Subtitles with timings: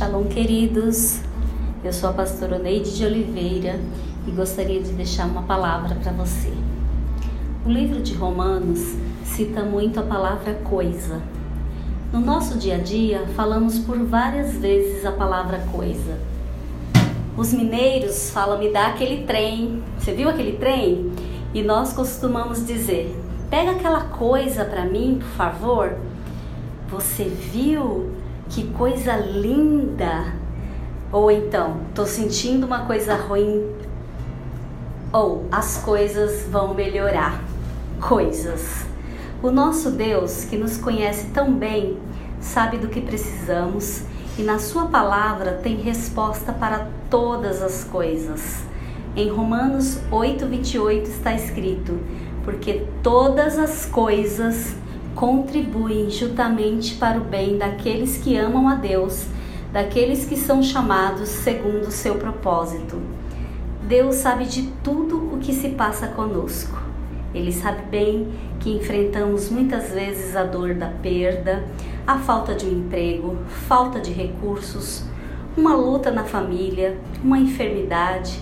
[0.00, 1.20] Shalom, queridos.
[1.84, 3.78] Eu sou a pastora Neide de Oliveira
[4.26, 6.50] e gostaria de deixar uma palavra para você.
[7.66, 11.20] O livro de Romanos cita muito a palavra coisa.
[12.10, 16.18] No nosso dia a dia, falamos por várias vezes a palavra coisa.
[17.36, 19.82] Os mineiros falam me dá aquele trem.
[19.98, 21.12] Você viu aquele trem?
[21.52, 23.14] E nós costumamos dizer:
[23.50, 25.94] pega aquela coisa para mim, por favor.
[26.88, 28.10] Você viu
[28.50, 30.34] que coisa linda!
[31.12, 33.64] Ou então, tô sentindo uma coisa ruim.
[35.12, 37.42] Ou as coisas vão melhorar.
[38.00, 38.84] Coisas.
[39.42, 41.96] O nosso Deus, que nos conhece tão bem,
[42.40, 44.02] sabe do que precisamos
[44.36, 48.62] e na Sua palavra tem resposta para todas as coisas.
[49.16, 51.98] Em Romanos 8,28 está escrito:
[52.44, 54.74] Porque todas as coisas
[55.20, 59.26] contribuem juntamente para o bem daqueles que amam a Deus,
[59.70, 62.98] daqueles que são chamados segundo o seu propósito.
[63.86, 66.74] Deus sabe de tudo o que se passa conosco.
[67.34, 71.64] Ele sabe bem que enfrentamos muitas vezes a dor da perda,
[72.06, 73.36] a falta de um emprego,
[73.68, 75.04] falta de recursos,
[75.54, 78.40] uma luta na família, uma enfermidade,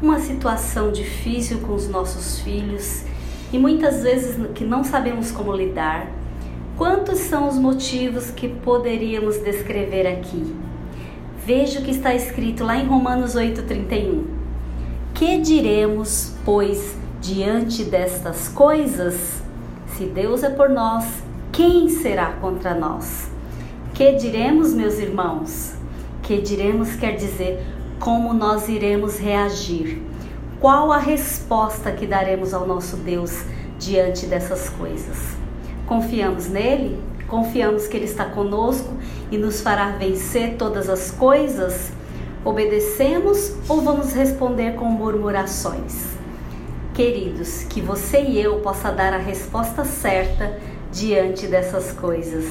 [0.00, 3.04] uma situação difícil com os nossos filhos
[3.52, 6.19] e muitas vezes que não sabemos como lidar.
[6.80, 10.56] Quantos são os motivos que poderíamos descrever aqui?
[11.44, 14.24] Veja o que está escrito lá em Romanos 8:31.
[15.12, 19.42] Que diremos, pois, diante destas coisas?
[19.88, 21.04] Se Deus é por nós,
[21.52, 23.28] quem será contra nós?
[23.92, 25.74] Que diremos, meus irmãos?
[26.22, 27.62] Que diremos quer dizer
[27.98, 30.00] como nós iremos reagir.
[30.58, 33.44] Qual a resposta que daremos ao nosso Deus
[33.78, 35.39] diante dessas coisas?
[35.90, 37.02] Confiamos nele?
[37.26, 38.94] Confiamos que ele está conosco
[39.28, 41.90] e nos fará vencer todas as coisas?
[42.44, 46.10] Obedecemos ou vamos responder com murmurações?
[46.94, 50.60] Queridos, que você e eu possa dar a resposta certa
[50.92, 52.44] diante dessas coisas,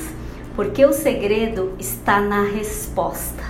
[0.53, 3.41] porque o segredo está na resposta.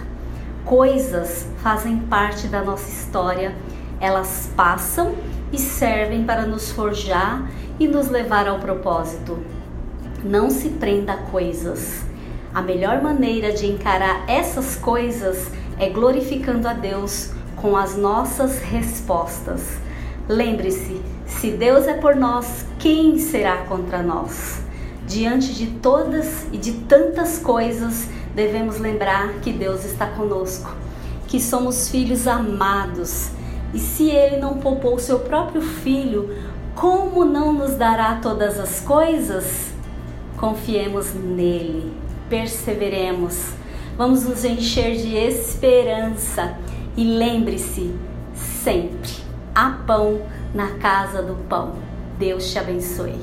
[0.65, 3.55] Coisas fazem parte da nossa história,
[3.99, 5.15] elas passam
[5.51, 7.49] e servem para nos forjar
[7.79, 9.39] e nos levar ao propósito.
[10.23, 12.01] Não se prenda a coisas.
[12.53, 15.49] A melhor maneira de encarar essas coisas
[15.79, 19.77] é glorificando a Deus com as nossas respostas.
[20.27, 24.61] Lembre-se: se Deus é por nós, quem será contra nós?
[25.07, 30.69] Diante de todas e de tantas coisas, devemos lembrar que Deus está conosco,
[31.27, 33.29] que somos filhos amados.
[33.73, 36.35] E se Ele não poupou seu próprio filho,
[36.75, 39.78] como não nos dará todas as coisas?
[40.39, 41.91] Confiemos nele,
[42.29, 43.51] perseveremos,
[43.97, 46.57] vamos nos encher de esperança
[46.95, 47.93] e lembre-se
[48.33, 49.11] sempre:
[49.53, 50.21] há pão
[50.53, 51.75] na casa do pão.
[52.17, 53.19] Deus te abençoe.